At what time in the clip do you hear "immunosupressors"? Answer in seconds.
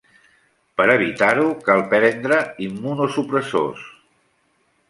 2.69-3.89